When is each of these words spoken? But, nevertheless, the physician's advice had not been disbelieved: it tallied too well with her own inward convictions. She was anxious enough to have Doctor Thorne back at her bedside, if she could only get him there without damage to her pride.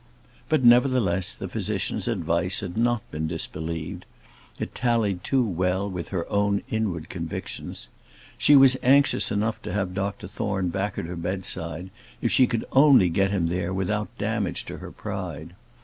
But, 0.49 0.63
nevertheless, 0.63 1.35
the 1.35 1.47
physician's 1.47 2.07
advice 2.07 2.61
had 2.61 2.75
not 2.75 3.03
been 3.11 3.27
disbelieved: 3.27 4.05
it 4.57 4.73
tallied 4.73 5.23
too 5.23 5.45
well 5.45 5.87
with 5.87 6.09
her 6.09 6.27
own 6.27 6.63
inward 6.69 7.07
convictions. 7.07 7.87
She 8.35 8.55
was 8.55 8.75
anxious 8.81 9.31
enough 9.31 9.61
to 9.61 9.71
have 9.71 9.93
Doctor 9.93 10.27
Thorne 10.27 10.69
back 10.69 10.97
at 10.97 11.05
her 11.05 11.15
bedside, 11.15 11.91
if 12.19 12.31
she 12.31 12.47
could 12.47 12.65
only 12.71 13.09
get 13.09 13.29
him 13.29 13.47
there 13.49 13.71
without 13.75 14.17
damage 14.17 14.65
to 14.65 14.79
her 14.79 14.89
pride. 14.91 15.53